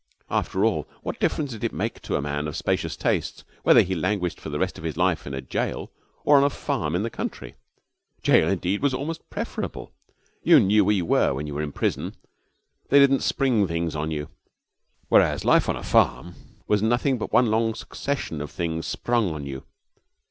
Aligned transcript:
After 0.31 0.65
all, 0.65 0.87
what 1.03 1.19
difference 1.19 1.51
did 1.51 1.63
it 1.63 1.71
make 1.71 2.01
to 2.01 2.15
a 2.15 2.23
man 2.23 2.47
of 2.47 2.55
spacious 2.57 2.97
tastes 2.97 3.43
whether 3.61 3.83
he 3.83 3.93
languished 3.93 4.41
for 4.41 4.49
the 4.49 4.57
rest 4.57 4.79
of 4.79 4.83
his 4.83 4.97
life 4.97 5.27
in 5.27 5.35
a 5.35 5.41
jail 5.41 5.91
or 6.25 6.37
on 6.37 6.43
a 6.43 6.49
farm 6.49 6.95
in 6.95 7.03
the 7.03 7.11
country? 7.11 7.53
Jail, 8.23 8.49
indeed, 8.49 8.81
was 8.81 8.95
almost 8.95 9.29
preferable. 9.29 9.91
You 10.41 10.59
knew 10.59 10.85
where 10.85 10.95
you 10.95 11.05
were 11.05 11.35
when 11.35 11.45
you 11.45 11.53
were 11.53 11.61
in 11.61 11.71
prison. 11.71 12.15
They 12.89 12.97
didn't 12.97 13.21
spring 13.21 13.67
things 13.67 13.95
on 13.95 14.09
you. 14.09 14.29
Whereas 15.07 15.45
life 15.45 15.69
on 15.69 15.75
a 15.75 15.83
farm 15.83 16.33
was 16.67 16.81
nothing 16.81 17.19
but 17.19 17.31
one 17.31 17.51
long 17.51 17.75
succession 17.75 18.41
of 18.41 18.49
things 18.49 18.87
sprung 18.87 19.29
on 19.31 19.45
you. 19.45 19.65